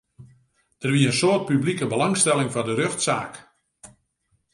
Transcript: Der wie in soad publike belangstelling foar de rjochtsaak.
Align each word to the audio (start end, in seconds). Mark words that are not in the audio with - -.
Der 0.81 0.91
wie 0.93 1.05
in 1.09 1.17
soad 1.19 1.41
publike 1.49 1.89
belangstelling 1.93 2.49
foar 2.51 2.67
de 2.67 2.73
rjochtsaak. 2.75 3.33